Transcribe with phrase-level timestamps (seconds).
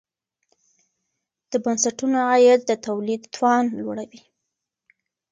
[1.51, 4.21] د بنسټونو عاید د تولید توان لوړوي.